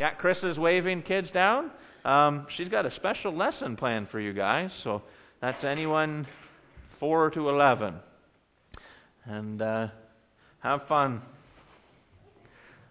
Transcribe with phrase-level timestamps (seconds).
[0.00, 1.70] Yeah, Chris is waving kids down.
[2.06, 4.70] Um, she's got a special lesson planned for you guys.
[4.82, 5.02] So
[5.42, 6.26] that's anyone
[6.98, 7.96] 4 to 11.
[9.26, 9.88] And uh,
[10.60, 11.20] have fun.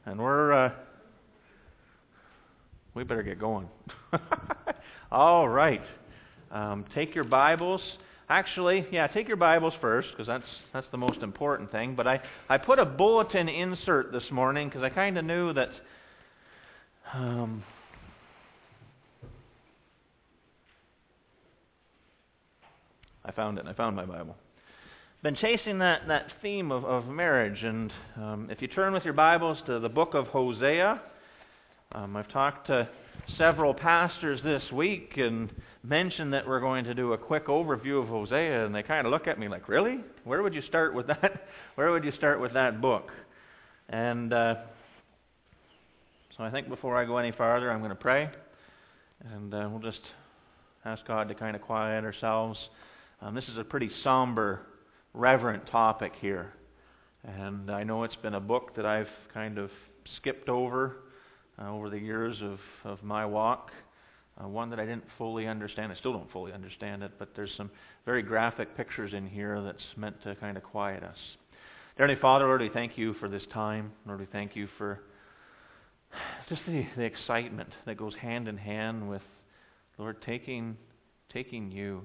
[0.06, 0.72] And we're, uh,
[2.94, 3.68] we better get going.
[5.12, 5.82] All right.
[6.52, 7.82] Um, take your Bibles.
[8.30, 11.96] Actually, yeah, take your Bibles first because that's that's the most important thing.
[11.96, 15.70] But I I put a bulletin insert this morning because I kind of knew that.
[17.14, 17.64] Um,
[23.26, 23.62] I found it.
[23.62, 24.36] and I found my Bible.
[25.24, 29.14] Been chasing that, that theme of, of marriage, and um, if you turn with your
[29.14, 31.02] Bibles to the book of Hosea,
[31.94, 32.88] um, I've talked to
[33.38, 35.52] several pastors this week and
[35.84, 39.12] mentioned that we're going to do a quick overview of Hosea, and they kind of
[39.12, 40.00] look at me like, "Really?
[40.26, 41.48] Where would you start with that?
[41.76, 43.10] Where would you start with that book?"
[43.90, 44.56] And uh,
[46.40, 48.30] so I think before I go any farther, I'm going to pray,
[49.34, 50.00] and uh, we'll just
[50.86, 52.58] ask God to kind of quiet ourselves.
[53.22, 54.62] Um, this is a pretty somber,
[55.14, 56.54] reverent topic here,
[57.26, 59.70] and I know it's been a book that I've kind of
[60.16, 60.96] skipped over
[61.62, 63.72] uh, over the years of, of my walk.
[64.42, 65.92] Uh, one that I didn't fully understand.
[65.92, 67.70] I still don't fully understand it, but there's some
[68.06, 71.18] very graphic pictures in here that's meant to kind of quiet us.
[71.98, 73.92] Dear Heavenly Father, Lord, we thank you for this time.
[74.08, 75.02] Lord, we thank you for
[76.50, 79.22] just the, the excitement that goes hand in hand with,
[79.98, 80.76] Lord, taking,
[81.32, 82.02] taking you,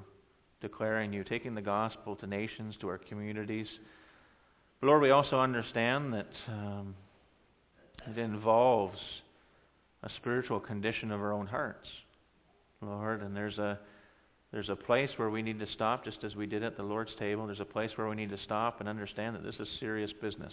[0.61, 3.67] declaring you, taking the gospel to nations, to our communities.
[4.81, 6.95] But Lord, we also understand that um,
[8.07, 8.99] it involves
[10.03, 11.89] a spiritual condition of our own hearts,
[12.83, 13.23] Lord.
[13.23, 13.79] And there's a
[14.53, 17.11] there's a place where we need to stop, just as we did at the Lord's
[17.19, 17.45] table.
[17.47, 20.53] There's a place where we need to stop and understand that this is serious business.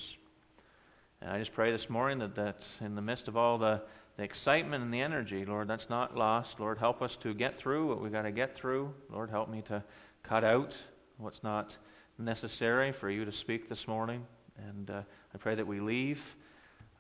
[1.22, 3.82] And I just pray this morning that that in the midst of all the,
[4.18, 6.50] the excitement and the energy, Lord, that's not lost.
[6.60, 8.92] Lord, help us to get through what we've got to get through.
[9.12, 9.84] Lord, help me to
[10.28, 10.72] cut out
[11.18, 11.70] what's not
[12.18, 14.24] necessary for you to speak this morning.
[14.70, 15.02] And uh,
[15.34, 16.18] I pray that we leave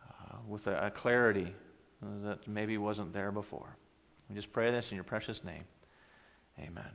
[0.07, 1.53] uh, with a, a clarity
[2.23, 3.75] that maybe wasn't there before.
[4.29, 5.63] We just pray this in your precious name.
[6.59, 6.91] Amen.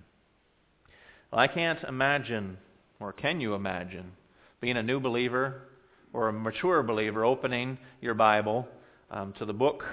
[1.32, 2.56] Well, I can't imagine,
[3.00, 4.12] or can you imagine,
[4.60, 5.62] being a new believer
[6.16, 8.66] or a mature believer opening your Bible
[9.10, 9.84] um, to the book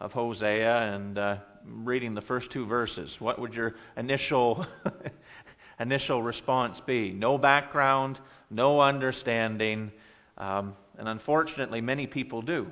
[0.00, 3.08] of Hosea and uh, reading the first two verses?
[3.20, 4.66] What would your initial
[5.80, 7.12] initial response be?
[7.12, 8.18] No background,
[8.50, 9.92] no understanding,
[10.36, 12.66] um, and unfortunately, many people do.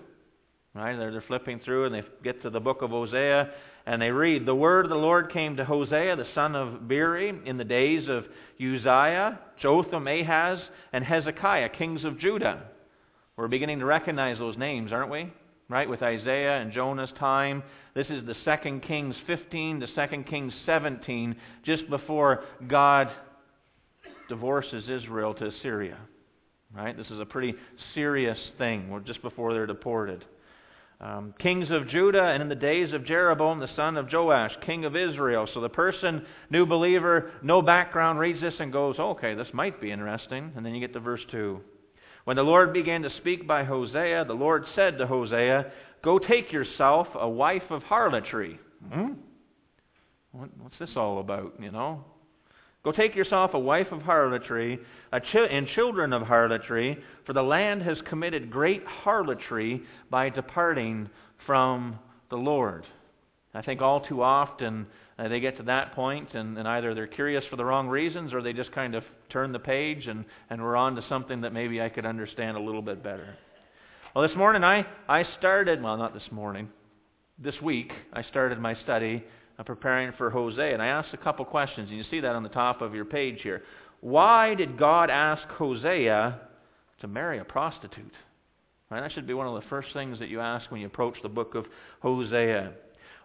[0.74, 0.96] Right?
[0.96, 3.50] They're, they're flipping through and they get to the book of Hosea
[3.86, 7.32] and they read, The word of the Lord came to Hosea, the son of Beeri,
[7.46, 8.24] in the days of
[8.60, 10.58] Uzziah, Jotham, Ahaz,
[10.92, 12.64] and Hezekiah, kings of Judah.
[13.40, 15.32] We're beginning to recognize those names, aren't we?
[15.70, 15.88] Right?
[15.88, 17.62] With Isaiah and Jonah's time.
[17.94, 21.34] This is the 2 Kings 15 to 2 Kings 17,
[21.64, 23.08] just before God
[24.28, 25.96] divorces Israel to Assyria.
[26.76, 26.94] Right?
[26.94, 27.54] This is a pretty
[27.94, 30.22] serious thing, just before they're deported.
[31.00, 34.84] Um, kings of Judah, and in the days of Jeroboam, the son of Joash, king
[34.84, 35.48] of Israel.
[35.54, 39.90] So the person, new believer, no background, reads this and goes, okay, this might be
[39.90, 40.52] interesting.
[40.54, 41.58] And then you get to verse 2.
[42.24, 45.72] When the Lord began to speak by Hosea, the Lord said to Hosea,
[46.02, 48.58] Go take yourself a wife of harlotry.
[48.92, 49.12] Hmm?
[50.32, 52.04] What, what's this all about, you know?
[52.82, 54.78] Go take yourself a wife of harlotry
[55.12, 61.10] and children of harlotry, for the land has committed great harlotry by departing
[61.46, 61.98] from
[62.30, 62.86] the Lord.
[63.52, 64.86] I think all too often
[65.20, 68.32] uh, they get to that point and, and either they're curious for the wrong reasons
[68.32, 71.52] or they just kind of turn the page and, and we're on to something that
[71.52, 73.36] maybe I could understand a little bit better.
[74.14, 76.68] Well, this morning I, I started, well, not this morning,
[77.38, 79.22] this week I started my study
[79.58, 80.72] uh, preparing for Hosea.
[80.72, 83.04] And I asked a couple questions, and you see that on the top of your
[83.04, 83.62] page here.
[84.00, 86.40] Why did God ask Hosea
[87.00, 88.14] to marry a prostitute?
[88.90, 91.14] Right, that should be one of the first things that you ask when you approach
[91.22, 91.66] the book of
[92.00, 92.72] Hosea.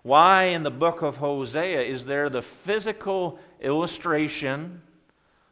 [0.05, 4.79] Why in the book of Hosea is there the physical illustration,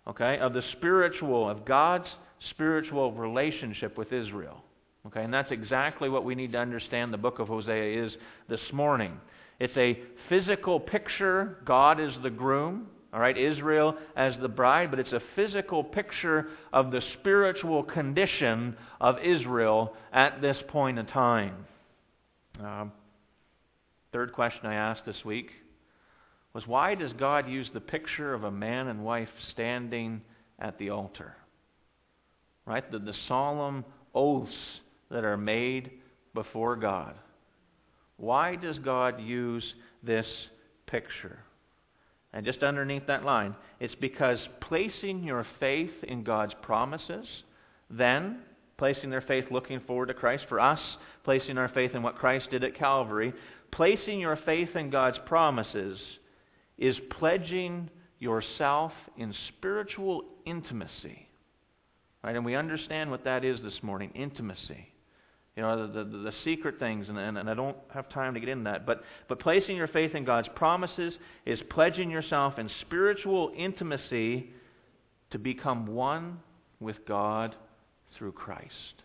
[0.07, 2.05] okay, of the spiritual, of God's
[2.51, 4.63] spiritual relationship with Israel?
[5.07, 8.13] Okay, and that's exactly what we need to understand the book of Hosea is
[8.47, 9.19] this morning.
[9.59, 9.97] It's a
[10.29, 11.57] physical picture.
[11.65, 16.49] God is the groom, all right, Israel as the bride, but it's a physical picture
[16.71, 21.65] of the spiritual condition of Israel at this point in time.
[22.63, 22.85] Uh,
[24.13, 25.49] third question I asked this week
[26.53, 30.21] was why does God use the picture of a man and wife standing
[30.59, 31.35] at the altar?
[32.65, 32.89] Right?
[32.89, 33.83] The, the solemn
[34.13, 34.51] oaths
[35.09, 35.91] that are made
[36.33, 37.15] before God.
[38.17, 39.65] Why does God use
[40.03, 40.27] this
[40.85, 41.39] picture?
[42.33, 47.25] And just underneath that line, it's because placing your faith in God's promises,
[47.89, 48.39] then
[48.77, 50.79] placing their faith looking forward to Christ, for us,
[51.23, 53.33] placing our faith in what Christ did at Calvary,
[53.73, 55.99] placing your faith in God's promises
[56.77, 57.89] is pledging
[58.19, 61.27] yourself in spiritual intimacy.
[62.23, 62.35] Right?
[62.35, 64.93] And we understand what that is this morning intimacy.
[65.55, 68.39] You know, the, the, the secret things, and, and, and I don't have time to
[68.39, 68.87] get into that.
[68.87, 71.13] But, but placing your faith in God's promises
[71.45, 74.49] is pledging yourself in spiritual intimacy
[75.29, 76.39] to become one
[76.79, 77.55] with God
[78.17, 79.03] through Christ.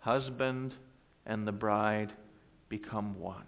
[0.00, 0.72] Husband
[1.24, 2.12] and the bride
[2.72, 3.44] become one.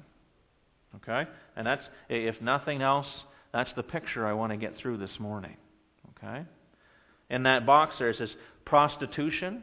[0.97, 1.29] Okay?
[1.57, 3.07] And that's, if nothing else,
[3.53, 5.57] that's the picture I want to get through this morning.
[6.17, 6.45] Okay?
[7.31, 8.29] In that box there says
[8.65, 9.63] prostitution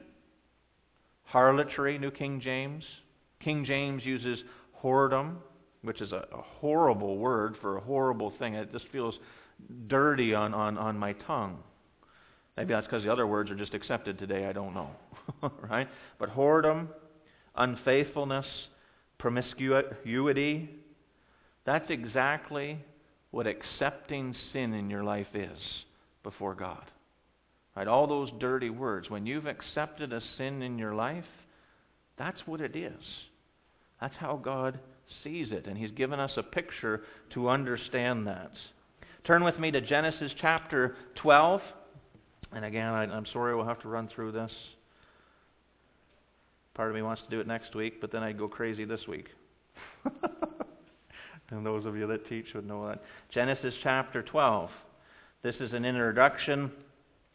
[1.25, 2.83] harlotry, New King James.
[3.39, 4.39] King James uses
[4.83, 5.35] whoredom,
[5.81, 8.55] which is a, a horrible word for a horrible thing.
[8.55, 9.15] It just feels
[9.87, 11.59] dirty on, on, on my tongue.
[12.57, 14.45] Maybe that's because the other words are just accepted today.
[14.45, 14.89] I don't know.
[15.69, 15.87] right?
[16.19, 16.87] But whoredom,
[17.55, 18.45] unfaithfulness,
[19.21, 20.69] promiscuity,
[21.65, 22.79] that's exactly
[23.29, 25.57] what accepting sin in your life is
[26.23, 26.83] before God.
[27.75, 27.87] Right?
[27.87, 29.09] All those dirty words.
[29.09, 31.23] When you've accepted a sin in your life,
[32.17, 33.03] that's what it is.
[34.01, 34.79] That's how God
[35.23, 35.67] sees it.
[35.67, 37.03] And He's given us a picture
[37.33, 38.51] to understand that.
[39.25, 41.61] Turn with me to Genesis chapter 12.
[42.53, 44.51] And again, I, am sorry we'll have to run through this.
[46.73, 49.01] Part of me wants to do it next week, but then I'd go crazy this
[49.07, 49.27] week.
[51.51, 53.03] and those of you that teach would know that.
[53.33, 54.69] Genesis chapter 12.
[55.43, 56.71] This is an introduction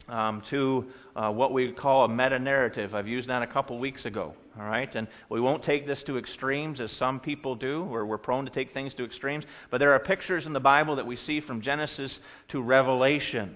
[0.09, 0.85] um, to
[1.15, 2.95] uh, what we call a meta narrative.
[2.95, 4.33] I've used that a couple weeks ago.
[4.59, 8.17] All right, and we won't take this to extremes as some people do, where we're
[8.17, 9.45] prone to take things to extremes.
[9.69, 12.11] But there are pictures in the Bible that we see from Genesis
[12.49, 13.53] to Revelation.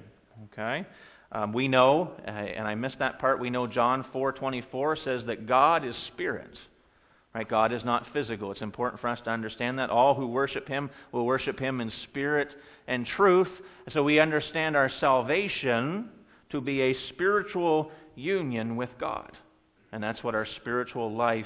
[0.53, 0.85] Okay,
[1.31, 3.39] um, we know, uh, and I missed that part.
[3.39, 6.57] We know John 4:24 says that God is spirit.
[7.33, 7.47] Right?
[7.47, 8.51] God is not physical.
[8.51, 9.89] It's important for us to understand that.
[9.89, 12.49] All who worship Him will worship Him in spirit
[12.87, 13.47] and truth.
[13.93, 16.09] So we understand our salvation
[16.49, 19.31] to be a spiritual union with God.
[19.93, 21.45] And that's what our spiritual life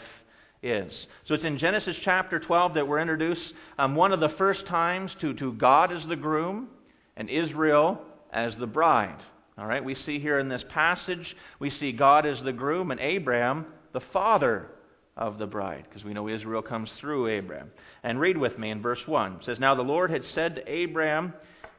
[0.63, 0.91] is.
[1.27, 5.11] So it's in Genesis chapter 12 that we're introduced um, one of the first times
[5.21, 6.69] to, to God as the groom
[7.15, 8.01] and Israel
[8.33, 9.19] as the bride.
[9.57, 12.99] All right, we see here in this passage, we see God as the groom and
[12.99, 14.67] Abraham the father
[15.15, 17.71] of the bride, because we know Israel comes through Abraham.
[18.03, 19.33] And read with me in verse 1.
[19.33, 21.33] It says, Now the Lord had said to Abraham,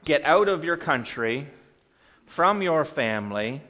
[0.07, 1.47] Get out of your country
[2.35, 3.63] from your family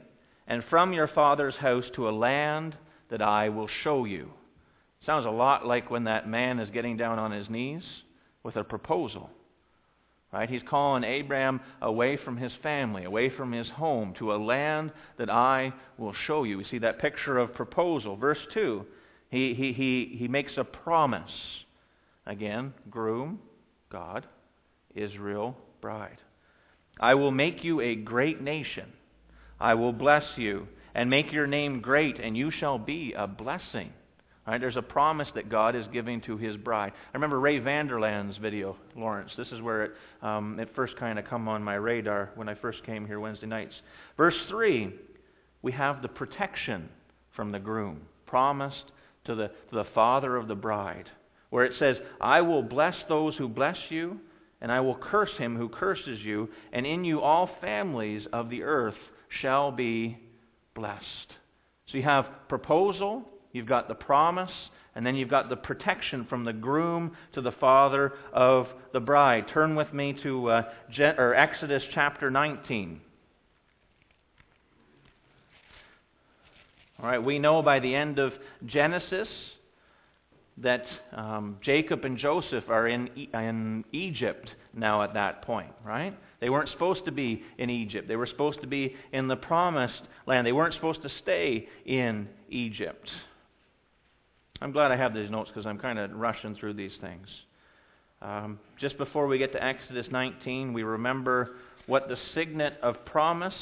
[0.47, 2.75] and from your father's house to a land
[3.09, 4.31] that I will show you.
[5.05, 7.83] Sounds a lot like when that man is getting down on his knees
[8.43, 9.29] with a proposal.
[10.33, 10.49] Right?
[10.49, 15.29] He's calling Abraham away from his family, away from his home, to a land that
[15.29, 16.57] I will show you.
[16.57, 18.17] We see that picture of proposal.
[18.17, 18.85] Verse 2,
[19.29, 21.31] he, he, he, he makes a promise.
[22.25, 23.39] Again, groom,
[23.89, 24.25] God,
[24.95, 26.17] Israel, bride.
[26.99, 28.91] I will make you a great nation.
[29.59, 33.93] I will bless you and make your name great, and you shall be a blessing.
[34.47, 34.61] Right?
[34.61, 36.93] There's a promise that God is giving to his bride.
[36.95, 39.31] I remember Ray Vander Laan's video, Lawrence.
[39.37, 39.91] This is where it,
[40.21, 43.45] um, it first kind of come on my radar when I first came here Wednesday
[43.45, 43.73] nights.
[44.15, 44.93] Verse 3,
[45.61, 46.87] we have the protection
[47.35, 48.85] from the groom, promised
[49.25, 51.09] to the, to the father of the bride,
[51.49, 54.17] where it says, I will bless those who bless you,
[54.61, 58.63] and I will curse him who curses you, and in you all families of the
[58.63, 58.95] earth
[59.41, 60.17] shall be
[60.73, 61.03] blessed.
[61.91, 63.25] So you have proposal,
[63.57, 64.51] you've got the promise,
[64.95, 69.45] and then you've got the protection from the groom to the father of the bride.
[69.53, 70.63] Turn with me to uh,
[71.35, 73.01] Exodus chapter 19.
[76.99, 78.33] All right, we know by the end of
[78.65, 79.27] Genesis
[80.57, 80.85] that
[81.15, 86.17] um, Jacob and Joseph are in, in Egypt now at that point, right?
[86.39, 88.07] They weren't supposed to be in Egypt.
[88.07, 90.47] They were supposed to be in the promised land.
[90.47, 93.07] They weren't supposed to stay in Egypt.
[94.61, 97.27] I'm glad I have these notes because I'm kind of rushing through these things.
[98.21, 101.51] Um, just before we get to Exodus 19, we remember
[101.85, 103.53] what the signet of promise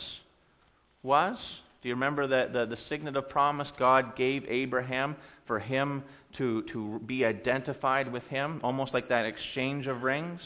[1.03, 1.37] was.
[1.81, 6.03] Do you remember that the, the signet of promise God gave Abraham for him
[6.37, 10.41] to, to be identified with him, almost like that exchange of rings.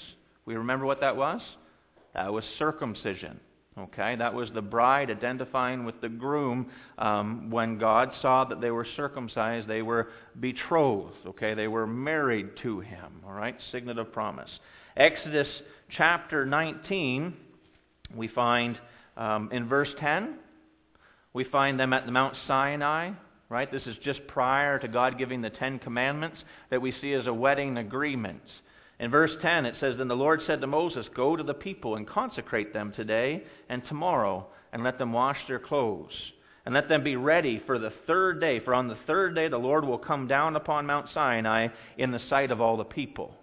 [0.45, 1.41] We remember what that was?
[2.13, 3.39] That was circumcision.
[3.79, 6.69] Okay, that was the bride identifying with the groom.
[6.97, 10.09] Um, when God saw that they were circumcised, they were
[10.39, 11.15] betrothed.
[11.27, 13.21] Okay, they were married to Him.
[13.25, 14.49] All right, signet of promise.
[14.97, 15.47] Exodus
[15.95, 17.33] chapter 19,
[18.13, 18.77] we find
[19.15, 20.35] um, in verse 10,
[21.33, 23.11] we find them at the Mount Sinai.
[23.47, 26.37] Right, this is just prior to God giving the Ten Commandments
[26.69, 28.43] that we see as a wedding agreement.
[28.99, 31.95] In verse 10, it says, Then the Lord said to Moses, Go to the people
[31.95, 36.11] and consecrate them today and tomorrow, and let them wash their clothes.
[36.65, 38.59] And let them be ready for the third day.
[38.59, 42.19] For on the third day the Lord will come down upon Mount Sinai in the
[42.29, 43.33] sight of all the people.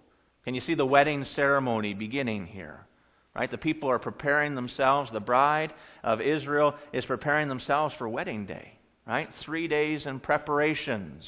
[0.45, 2.87] Can you see the wedding ceremony beginning here?
[3.35, 3.51] Right?
[3.51, 5.11] The people are preparing themselves.
[5.13, 5.73] The bride
[6.05, 8.79] of Israel is preparing themselves for wedding day.
[9.07, 9.29] Right?
[9.45, 11.25] Three days in preparations.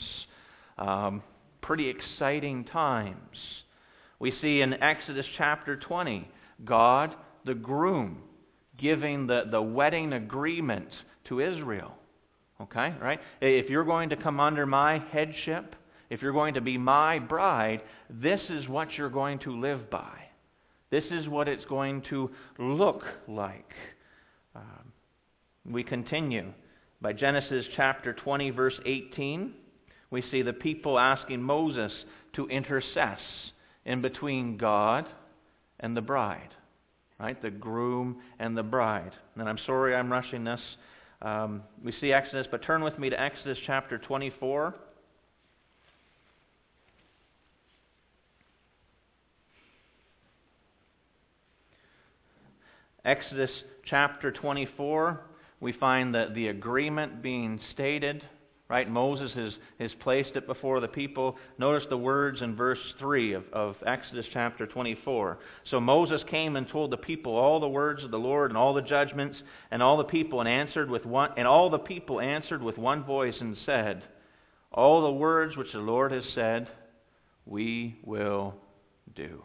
[0.79, 1.23] Um,
[1.63, 3.37] pretty exciting times.
[4.19, 6.29] We see in Exodus chapter 20,
[6.65, 8.19] God, the groom,
[8.77, 10.89] giving the, the wedding agreement
[11.29, 11.95] to Israel.
[12.61, 13.21] Okay, right?
[13.41, 15.77] If you're going to come under my headship,
[16.11, 20.19] if you're going to be my bride, this is what you're going to live by.
[20.91, 23.71] This is what it's going to look like.
[24.57, 24.93] Um,
[25.71, 26.53] we continue
[27.01, 29.53] by Genesis chapter 20, verse 18.
[30.11, 31.93] We see the people asking Moses
[32.35, 33.19] to intercess
[33.89, 35.07] in between God
[35.81, 36.51] and the bride,
[37.19, 37.41] right?
[37.41, 39.13] The groom and the bride.
[39.35, 40.61] And I'm sorry I'm rushing this.
[41.23, 44.75] Um, we see Exodus, but turn with me to Exodus chapter 24.
[53.07, 53.51] Exodus
[53.87, 55.23] chapter 24,
[55.61, 58.23] we find that the agreement being stated
[58.69, 58.89] Right?
[58.91, 61.39] Moses has, has placed it before the people.
[61.57, 65.39] Notice the words in verse 3 of, of Exodus chapter 24.
[65.71, 68.75] So Moses came and told the people all the words of the Lord and all
[68.75, 69.39] the judgments,
[69.71, 73.05] and all the people and answered with one and all the people answered with one
[73.05, 74.03] voice and said,
[74.71, 76.69] All the words which the Lord has said,
[77.47, 78.55] we will
[79.17, 79.43] do.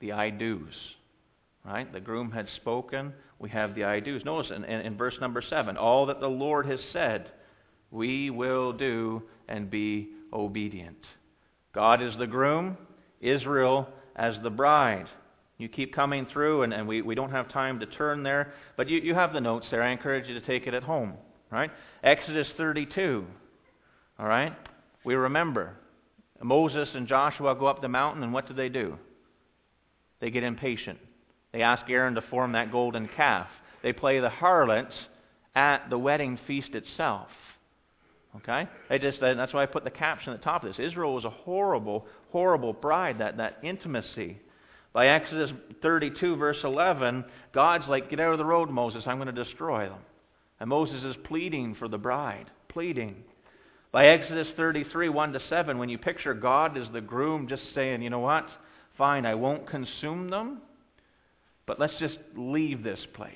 [0.00, 0.74] The I do's.
[1.64, 1.90] Right?
[1.90, 3.14] The groom had spoken.
[3.38, 4.22] We have the I do's.
[4.26, 7.30] Notice in, in, in verse number 7 all that the Lord has said
[7.90, 10.98] we will do and be obedient.
[11.74, 12.76] God is the groom,
[13.20, 15.06] Israel as the bride.
[15.58, 18.88] You keep coming through, and, and we, we don't have time to turn there, but
[18.88, 19.82] you, you have the notes there.
[19.82, 21.14] I encourage you to take it at home.
[21.50, 21.70] Right?
[22.02, 23.26] Exodus 32.
[24.18, 24.54] All right?
[25.04, 25.74] We remember
[26.42, 28.96] Moses and Joshua go up the mountain, and what do they do?
[30.20, 30.98] They get impatient.
[31.52, 33.48] They ask Aaron to form that golden calf.
[33.82, 34.94] They play the harlots
[35.54, 37.28] at the wedding feast itself.
[38.36, 38.68] Okay?
[38.88, 40.84] They just that's why I put the caption at the top of this.
[40.84, 44.38] Israel was a horrible, horrible bride, that, that intimacy.
[44.92, 45.50] By Exodus
[45.82, 49.88] 32, verse 11, God's like, Get out of the road, Moses, I'm going to destroy
[49.88, 50.00] them.
[50.58, 53.16] And Moses is pleading for the bride, pleading.
[53.92, 58.02] By Exodus 33, 1 to 7, when you picture God as the groom just saying,
[58.02, 58.46] You know what?
[58.98, 60.60] Fine, I won't consume them,
[61.66, 63.32] but let's just leave this place.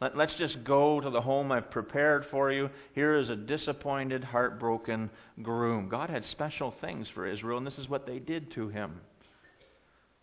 [0.00, 2.70] Let, us just go to the home I've prepared for you.
[2.94, 5.10] Here is a disappointed, heartbroken
[5.42, 5.90] groom.
[5.90, 9.00] God had special things for Israel, and this is what they did to him.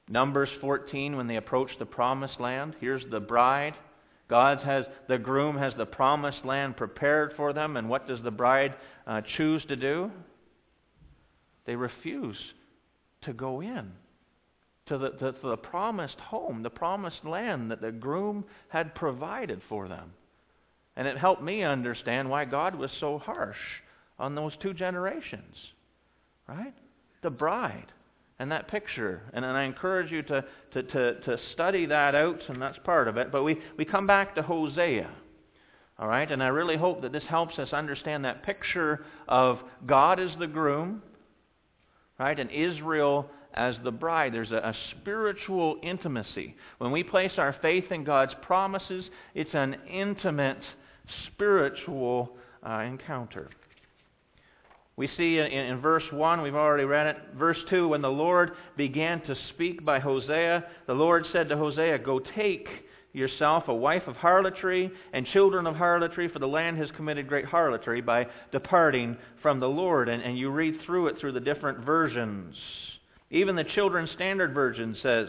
[0.10, 3.76] Numbers 14, when they approach the promised land, here's the bride.
[4.30, 8.32] God has, the groom has the promised land prepared for them, and what does the
[8.32, 8.74] bride
[9.06, 10.10] uh, choose to do?
[11.66, 12.38] They refuse
[13.24, 13.92] to go in
[14.88, 19.88] to the, to the promised home, the promised land that the groom had provided for
[19.88, 20.12] them.
[20.96, 23.58] And it helped me understand why God was so harsh
[24.18, 25.56] on those two generations.
[26.48, 26.74] Right?
[27.22, 27.88] The bride
[28.40, 29.22] and that picture.
[29.34, 33.08] And, and I encourage you to, to, to, to study that out, and that's part
[33.08, 33.32] of it.
[33.32, 35.10] But we, we come back to Hosea.
[36.00, 36.32] All right?
[36.32, 40.48] And I really hope that this helps us understand that picture of God as the
[40.48, 41.02] groom,
[42.20, 42.40] right?
[42.40, 44.34] And Israel as the bride.
[44.34, 46.56] There's a, a, spiritual intimacy.
[46.78, 50.62] When we place our faith in God's promises, it's an intimate
[51.28, 53.50] spiritual uh, encounter.
[54.96, 57.18] We see in, in, verse 1, we've already read it.
[57.38, 62.00] Verse 2, when the Lord began to speak by Hosea, the Lord said to Hosea,
[62.00, 62.68] Go take
[63.14, 67.46] yourself a wife of harlotry and children of harlotry, for the land has committed great
[67.46, 70.10] harlotry by departing from the Lord.
[70.10, 72.56] And, and you read through it through the different versions.
[73.30, 75.28] Even the Children's Standard Version says,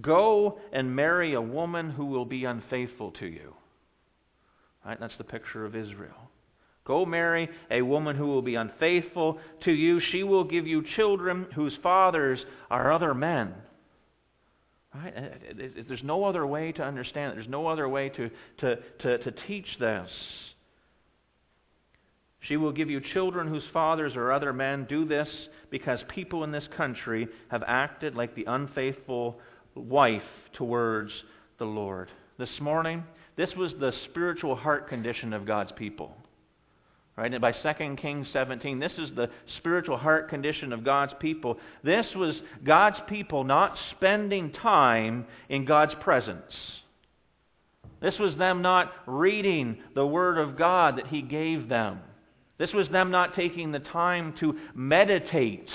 [0.00, 3.54] Go and marry a woman who will be unfaithful to you.
[4.84, 4.98] Right?
[4.98, 6.30] That's the picture of Israel.
[6.84, 10.00] Go marry a woman who will be unfaithful to you.
[10.12, 13.54] She will give you children whose fathers are other men.
[14.94, 15.14] Right?
[15.88, 17.34] There's no other way to understand it.
[17.36, 20.10] There's no other way to, to, to, to teach this.
[22.48, 25.28] She will give you children whose fathers or other men do this
[25.70, 29.38] because people in this country have acted like the unfaithful
[29.74, 30.22] wife
[30.52, 31.10] towards
[31.58, 32.10] the Lord.
[32.38, 33.04] This morning,
[33.36, 36.14] this was the spiritual heart condition of God's people.
[37.16, 37.32] Right?
[37.32, 41.58] And by 2 Kings 17, this is the spiritual heart condition of God's people.
[41.84, 42.34] This was
[42.64, 46.52] God's people not spending time in God's presence.
[48.02, 52.00] This was them not reading the Word of God that He gave them.
[52.58, 55.68] This was them not taking the time to meditate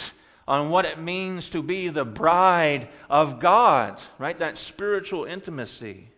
[0.47, 4.39] on what it means to be the bride of God, right?
[4.39, 6.09] That spiritual intimacy.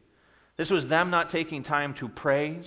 [0.57, 2.65] This was them not taking time to praise.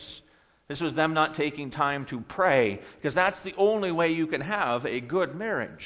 [0.69, 4.41] This was them not taking time to pray, because that's the only way you can
[4.41, 5.85] have a good marriage.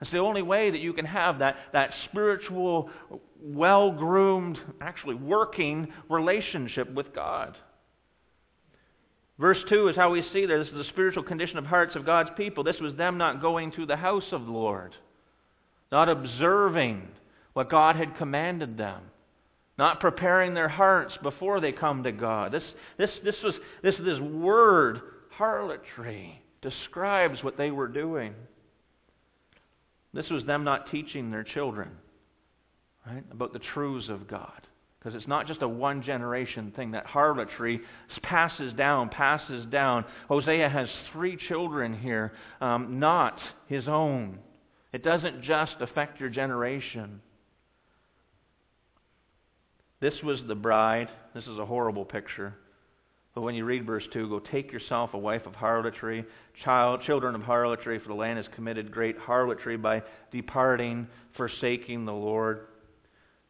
[0.00, 2.90] It's the only way that you can have that, that spiritual,
[3.42, 7.56] well groomed, actually working relationship with God.
[9.40, 10.58] Verse 2 is how we see there.
[10.58, 12.62] This is the spiritual condition of hearts of God's people.
[12.62, 14.94] This was them not going to the house of the Lord,
[15.90, 17.08] not observing
[17.54, 19.00] what God had commanded them,
[19.78, 22.52] not preparing their hearts before they come to God.
[22.52, 22.62] This,
[22.98, 28.34] this, this, was, this, this word, harlotry, describes what they were doing.
[30.12, 31.88] This was them not teaching their children
[33.06, 34.66] right, about the truths of God.
[35.00, 36.90] Because it's not just a one generation thing.
[36.90, 37.80] That harlotry
[38.22, 40.04] passes down, passes down.
[40.28, 44.38] Hosea has three children here, um, not his own.
[44.92, 47.22] It doesn't just affect your generation.
[50.00, 51.08] This was the bride.
[51.34, 52.54] This is a horrible picture.
[53.34, 56.24] But when you read verse 2, go take yourself a wife of harlotry,
[56.64, 60.02] child, children of harlotry, for the land has committed great harlotry by
[60.32, 62.66] departing, forsaking the Lord.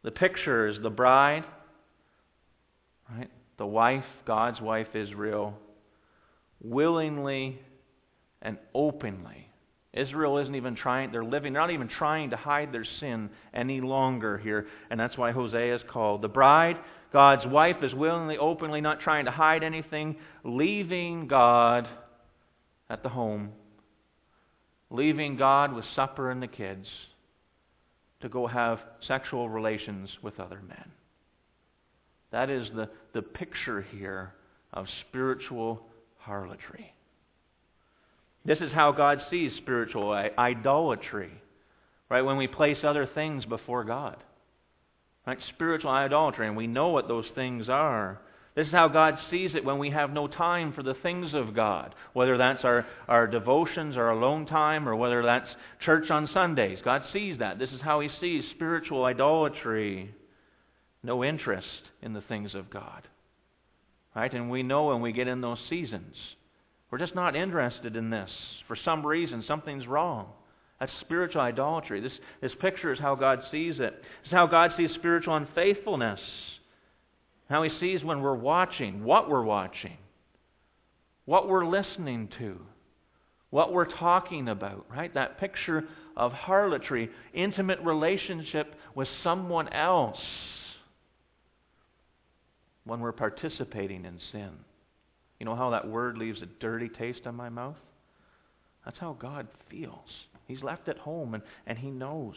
[0.03, 1.43] The picture is the bride,
[3.09, 3.29] right?
[3.57, 5.53] The wife, God's wife, Israel,
[6.63, 7.59] willingly
[8.41, 9.47] and openly.
[9.93, 13.81] Israel isn't even trying, they're living, they're not even trying to hide their sin any
[13.81, 14.67] longer here.
[14.89, 16.21] And that's why Hosea is called.
[16.21, 16.77] The bride,
[17.11, 21.87] God's wife, is willingly, openly, not trying to hide anything, leaving God
[22.89, 23.51] at the home,
[24.89, 26.87] leaving God with supper and the kids
[28.21, 30.91] to go have sexual relations with other men.
[32.31, 34.33] That is the, the picture here
[34.73, 35.81] of spiritual
[36.17, 36.93] harlotry.
[38.45, 41.31] This is how God sees spiritual idolatry,
[42.09, 42.21] right?
[42.21, 44.17] When we place other things before God.
[45.27, 45.37] Right?
[45.49, 48.19] Spiritual idolatry, and we know what those things are.
[48.53, 51.55] This is how God sees it when we have no time for the things of
[51.55, 55.47] God, whether that's our, our devotions, our alone time, or whether that's
[55.85, 56.79] church on Sundays.
[56.83, 57.59] God sees that.
[57.59, 60.13] This is how He sees spiritual idolatry.
[61.01, 61.67] No interest
[62.01, 63.07] in the things of God.
[64.15, 64.33] Right?
[64.33, 66.15] And we know when we get in those seasons,
[66.91, 68.29] we're just not interested in this.
[68.67, 70.27] For some reason, something's wrong.
[70.81, 72.01] That's spiritual idolatry.
[72.01, 72.11] This,
[72.41, 73.93] this picture is how God sees it.
[74.01, 76.19] This is how God sees spiritual unfaithfulness.
[77.51, 79.97] How he sees when we're watching, what we're watching,
[81.25, 82.57] what we're listening to,
[83.49, 85.13] what we're talking about, right?
[85.13, 85.83] That picture
[86.15, 90.21] of harlotry, intimate relationship with someone else
[92.85, 94.51] when we're participating in sin.
[95.37, 97.75] You know how that word leaves a dirty taste on my mouth?
[98.85, 100.07] That's how God feels.
[100.47, 102.35] He's left at home and, and he knows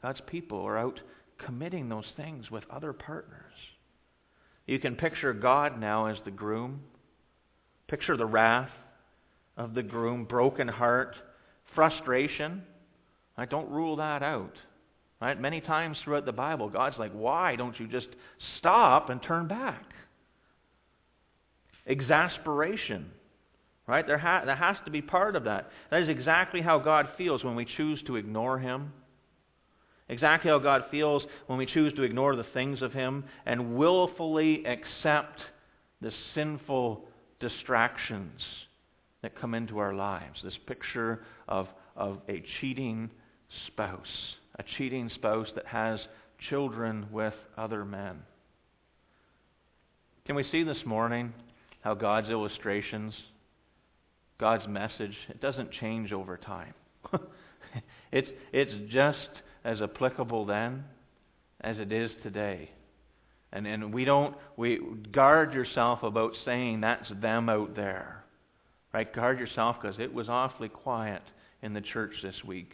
[0.00, 0.98] God's people are out
[1.44, 3.52] committing those things with other partners.
[4.66, 6.80] You can picture God now as the groom.
[7.88, 8.70] Picture the wrath
[9.56, 11.14] of the groom, broken heart,
[11.74, 12.62] frustration.
[13.36, 14.54] I don't rule that out.
[15.20, 15.40] Right?
[15.40, 18.08] Many times throughout the Bible, God's like, why don't you just
[18.58, 19.84] stop and turn back?
[21.86, 23.10] Exasperation.
[23.86, 24.06] Right?
[24.06, 25.70] There, ha- there has to be part of that.
[25.90, 28.92] That is exactly how God feels when we choose to ignore Him
[30.08, 34.64] Exactly how God feels when we choose to ignore the things of Him and willfully
[34.64, 35.40] accept
[36.00, 37.04] the sinful
[37.40, 38.40] distractions
[39.22, 40.40] that come into our lives.
[40.44, 41.66] This picture of,
[41.96, 43.10] of a cheating
[43.66, 45.98] spouse, a cheating spouse that has
[46.48, 48.22] children with other men.
[50.26, 51.32] Can we see this morning
[51.80, 53.14] how God's illustrations,
[54.38, 56.74] God's message, it doesn't change over time?
[58.12, 59.28] it's, it's just
[59.66, 60.84] as applicable then
[61.60, 62.70] as it is today.
[63.52, 68.24] And, and we don't, we guard yourself about saying that's them out there.
[68.94, 69.12] Right?
[69.12, 71.22] Guard yourself because it was awfully quiet
[71.62, 72.72] in the church this week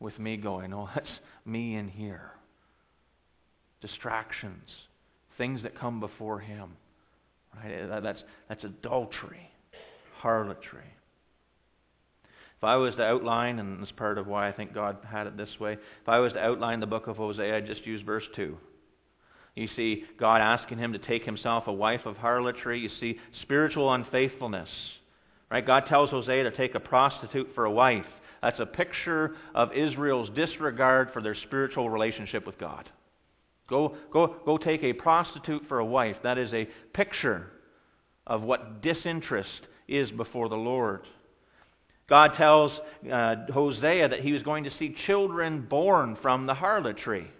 [0.00, 1.06] with me going, oh, that's
[1.44, 2.30] me in here.
[3.82, 4.70] distractions,
[5.36, 6.70] things that come before him.
[7.54, 8.02] Right?
[8.02, 9.50] That's, that's adultery,
[10.18, 10.94] harlotry.
[12.62, 15.26] If I was to outline, and this is part of why I think God had
[15.26, 18.02] it this way, if I was to outline the book of Hosea, I'd just use
[18.02, 18.56] verse 2.
[19.56, 22.78] You see God asking him to take himself a wife of harlotry.
[22.78, 24.68] You see spiritual unfaithfulness.
[25.50, 25.66] Right?
[25.66, 28.06] God tells Hosea to take a prostitute for a wife.
[28.42, 32.88] That's a picture of Israel's disregard for their spiritual relationship with God.
[33.68, 36.16] Go, go, go take a prostitute for a wife.
[36.22, 37.50] That is a picture
[38.24, 39.48] of what disinterest
[39.88, 41.00] is before the Lord.
[42.08, 42.72] God tells
[43.10, 47.30] uh, Hosea that he was going to see children born from the harlotry,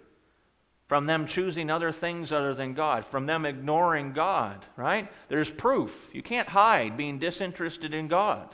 [0.87, 5.09] from them choosing other things other than God, from them ignoring God, right?
[5.29, 5.91] There's proof.
[6.11, 8.49] You can't hide being disinterested in God.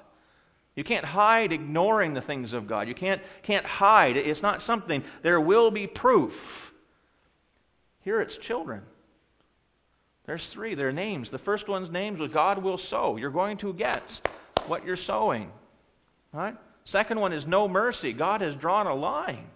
[0.75, 2.87] You can't hide ignoring the things of God.
[2.87, 4.15] You can't, can't hide.
[4.15, 5.03] It's not something.
[5.23, 6.31] There will be proof.
[8.01, 8.81] Here it's children.
[10.25, 10.75] There's three.
[10.75, 11.27] Their names.
[11.31, 13.17] The first one's names was God will sow.
[13.17, 14.03] You're going to get
[14.67, 15.49] what you're sowing.
[16.33, 16.55] Right?
[16.91, 18.13] Second one is no mercy.
[18.13, 19.47] God has drawn a line.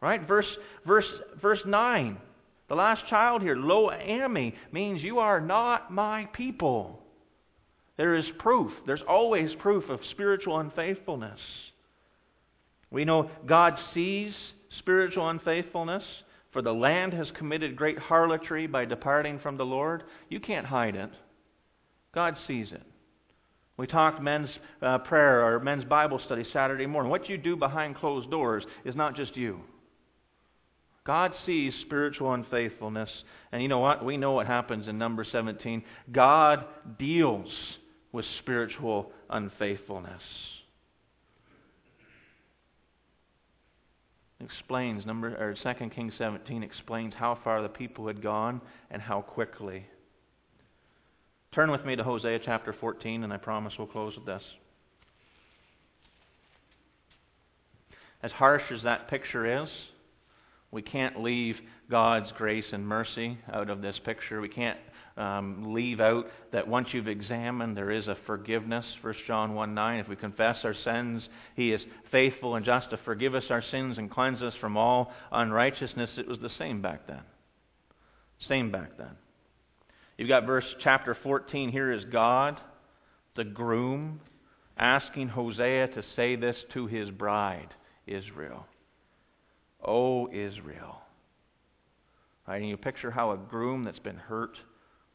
[0.00, 0.26] Right?
[0.26, 0.46] Verse,
[0.86, 1.06] verse,
[1.40, 2.16] verse 9.
[2.68, 7.02] The last child here, Lo-Ammi, means you are not my people.
[7.96, 8.72] There is proof.
[8.86, 11.40] There's always proof of spiritual unfaithfulness.
[12.90, 14.32] We know God sees
[14.78, 16.02] spiritual unfaithfulness,
[16.52, 20.04] for the land has committed great harlotry by departing from the Lord.
[20.28, 21.10] You can't hide it.
[22.14, 22.82] God sees it.
[23.80, 24.50] We talked men's
[24.82, 27.08] uh, prayer or men's Bible study Saturday morning.
[27.08, 29.60] What you do behind closed doors is not just you.
[31.06, 33.08] God sees spiritual unfaithfulness.
[33.52, 34.04] And you know what?
[34.04, 35.82] We know what happens in number 17.
[36.12, 36.66] God
[36.98, 37.48] deals
[38.12, 40.20] with spiritual unfaithfulness.
[44.40, 49.22] Explains number or 2 Kings 17 explains how far the people had gone and how
[49.22, 49.86] quickly.
[51.52, 54.42] Turn with me to Hosea chapter 14, and I promise we'll close with this.
[58.22, 59.68] As harsh as that picture is,
[60.70, 61.56] we can't leave
[61.90, 64.40] God's grace and mercy out of this picture.
[64.40, 64.78] We can't
[65.16, 68.84] um, leave out that once you've examined, there is a forgiveness.
[69.02, 69.98] 1 John 1 9.
[69.98, 71.24] If we confess our sins,
[71.56, 71.80] He is
[72.12, 76.10] faithful and just to forgive us our sins and cleanse us from all unrighteousness.
[76.16, 77.22] It was the same back then.
[78.46, 79.16] Same back then.
[80.20, 81.72] You've got verse chapter 14.
[81.72, 82.60] Here is God,
[83.36, 84.20] the groom,
[84.76, 87.68] asking Hosea to say this to his bride,
[88.06, 88.66] Israel.
[89.82, 91.00] O Israel.
[92.46, 92.58] Right?
[92.58, 94.58] And you picture how a groom that's been hurt,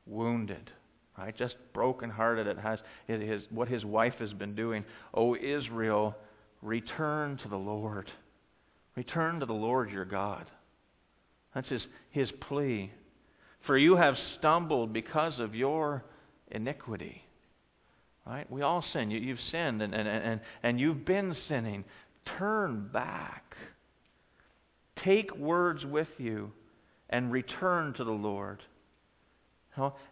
[0.07, 0.71] wounded,
[1.19, 1.37] right?
[1.37, 4.83] Just brokenhearted it has his, what his wife has been doing.
[5.13, 6.15] O Israel,
[6.63, 8.09] return to the Lord.
[8.95, 10.47] Return to the Lord your God.
[11.53, 12.91] That's his, his plea.
[13.65, 16.03] For you have stumbled because of your
[16.51, 17.23] iniquity.
[18.25, 18.49] Right?
[18.51, 19.11] We all sin.
[19.11, 21.85] You, have sinned and, and, and, and you've been sinning.
[22.39, 23.55] Turn back.
[25.03, 26.51] Take words with you
[27.09, 28.61] and return to the Lord.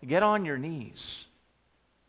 [0.08, 1.00] Get on your knees.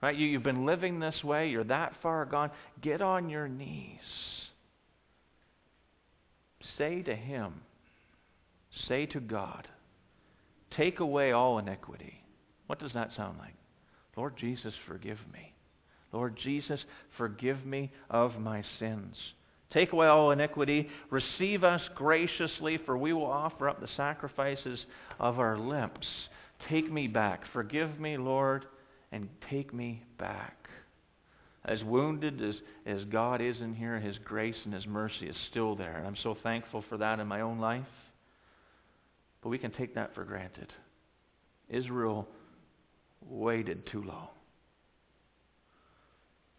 [0.03, 0.17] Right?
[0.17, 1.49] You, you've been living this way.
[1.49, 2.51] You're that far gone.
[2.83, 4.01] Get on your knees.
[6.77, 7.63] Say to Him,
[8.89, 9.69] say to God,
[10.77, 12.23] Take away all iniquity.
[12.67, 13.55] What does that sound like?
[14.17, 15.53] Lord Jesus, forgive me.
[16.13, 16.81] Lord Jesus,
[17.17, 19.17] forgive me of my sins.
[19.73, 20.89] Take away all iniquity.
[21.11, 24.79] Receive us graciously, for we will offer up the sacrifices
[25.19, 26.07] of our lips.
[26.69, 27.43] Take me back.
[27.53, 28.67] Forgive me, Lord,
[29.11, 30.57] and take me back.
[31.65, 32.55] As wounded as,
[32.87, 35.97] as God is in here, His grace and His mercy is still there.
[35.97, 37.83] And I'm so thankful for that in my own life.
[39.45, 40.73] But we can take that for granted.
[41.69, 42.27] Israel
[43.29, 44.29] waited too long.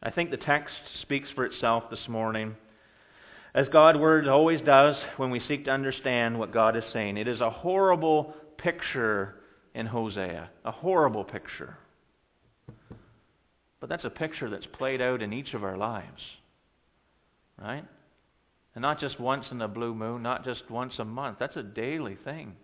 [0.03, 2.55] I think the text speaks for itself this morning.
[3.55, 7.17] As God's Word always does when we seek to understand what God is saying.
[7.17, 9.33] It is a horrible picture
[9.73, 10.51] in Hosea.
[10.63, 11.79] A horrible picture.
[13.79, 16.21] But that's a picture that's played out in each of our lives.
[17.59, 17.85] Right?
[18.75, 21.37] And not just once in a blue moon, not just once a month.
[21.39, 22.55] That's a daily thing.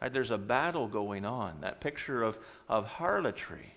[0.00, 0.12] Right?
[0.12, 1.60] There's a battle going on.
[1.60, 2.34] That picture of,
[2.68, 3.74] of harlotry.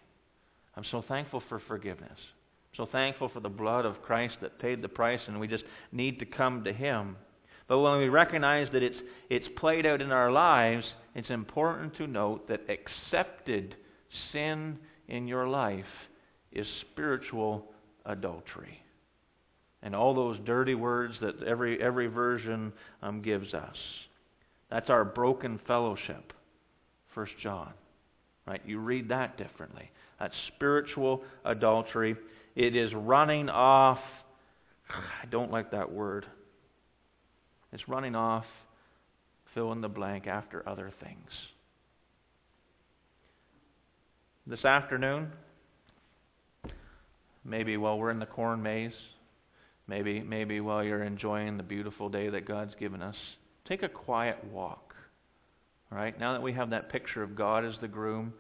[0.76, 2.12] I'm so thankful for forgiveness.
[2.12, 5.66] I'm so thankful for the blood of Christ that paid the price, and we just
[5.92, 7.18] need to come to Him.
[7.68, 8.98] But when we recognize that it's,
[9.30, 13.76] it's played out in our lives, it's important to note that accepted
[14.32, 15.86] sin in your life
[16.52, 17.66] is spiritual
[18.06, 18.80] adultery.
[19.82, 23.76] And all those dirty words that every, every version um, gives us.
[24.74, 26.34] That's our broken fellowship
[27.14, 27.74] 1 John.
[28.48, 28.60] Right?
[28.66, 29.92] You read that differently.
[30.20, 32.16] That's spiritual adultery.
[32.56, 34.00] It is running off.
[34.90, 36.26] I don't like that word.
[37.72, 38.46] It's running off,
[39.54, 41.30] fill in the blank, after other things.
[44.48, 45.32] This afternoon,
[47.46, 48.92] maybe while we're in the corn maze,
[49.88, 53.16] maybe, maybe while you're enjoying the beautiful day that God's given us,
[53.68, 54.96] take a quiet walk.
[55.92, 56.18] All right?
[56.20, 58.34] Now that we have that picture of God as the groom,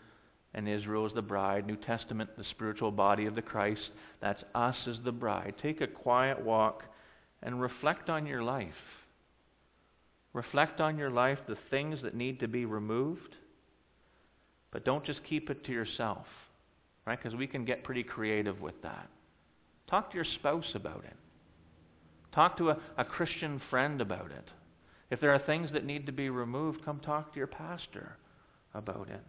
[0.53, 3.89] and Israel as the bride, New Testament, the spiritual body of the Christ.
[4.21, 5.55] That's us as the bride.
[5.61, 6.83] Take a quiet walk
[7.41, 8.69] and reflect on your life.
[10.33, 13.35] Reflect on your life, the things that need to be removed,
[14.71, 16.25] but don't just keep it to yourself,
[17.05, 17.21] right?
[17.21, 19.09] Because we can get pretty creative with that.
[19.87, 21.15] Talk to your spouse about it.
[22.33, 24.47] Talk to a, a Christian friend about it.
[25.13, 28.17] If there are things that need to be removed, come talk to your pastor
[28.73, 29.21] about it.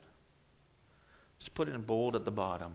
[1.41, 2.75] Just put it in bold at the bottom.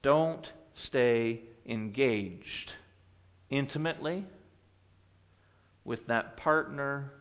[0.00, 0.46] Don't
[0.86, 2.70] stay engaged
[3.50, 4.24] intimately
[5.84, 7.14] with that partner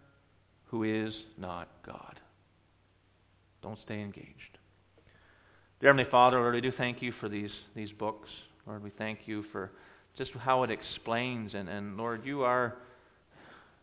[0.66, 2.20] who is not God.
[3.64, 4.60] Don't stay engaged.
[5.80, 8.30] Dear Heavenly Father, Lord, we do thank you for these, these books.
[8.68, 9.72] Lord, we thank you for
[10.20, 11.56] just how it explains.
[11.56, 12.76] And, and Lord, you are,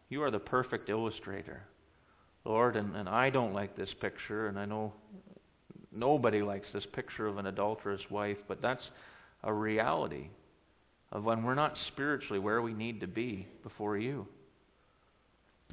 [0.08, 1.62] you are the perfect illustrator.
[2.44, 4.92] Lord, and, and I don't like this picture, and I know
[5.92, 8.84] Nobody likes this picture of an adulterous wife, but that's
[9.42, 10.28] a reality
[11.10, 14.26] of when we're not spiritually where we need to be before you.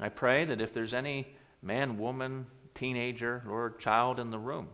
[0.00, 1.26] I pray that if there's any
[1.62, 2.46] man, woman,
[2.78, 4.68] teenager, Lord, child in the room,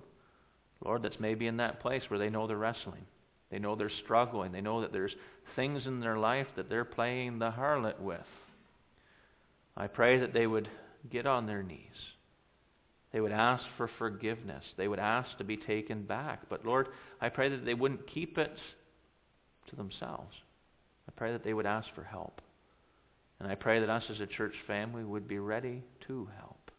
[0.85, 3.07] Lord, that's maybe in that place where they know they're wrestling.
[3.51, 4.53] They know they're struggling.
[4.53, 5.15] They know that there's
[5.55, 8.21] things in their life that they're playing the harlot with.
[9.77, 10.69] I pray that they would
[11.11, 11.79] get on their knees
[13.13, 14.65] they would ask for forgiveness.
[14.77, 16.49] They would ask to be taken back.
[16.49, 16.89] But Lord,
[17.21, 18.57] I pray that they wouldn't keep it
[19.69, 20.35] to themselves.
[21.07, 22.41] I pray that they would ask for help.
[23.39, 26.71] And I pray that us as a church family would be ready to help.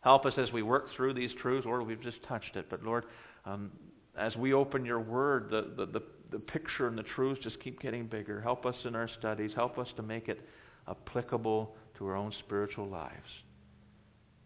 [0.00, 1.66] Help us as we work through these truths.
[1.66, 2.66] Lord, we've just touched it.
[2.70, 3.04] But Lord,
[3.44, 3.70] um,
[4.16, 7.80] as we open your word, the, the, the, the picture and the truths just keep
[7.80, 8.40] getting bigger.
[8.40, 9.50] Help us in our studies.
[9.54, 10.40] Help us to make it
[10.88, 13.28] applicable to our own spiritual lives.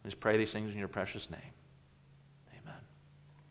[0.05, 1.41] Just pray these things in your precious name.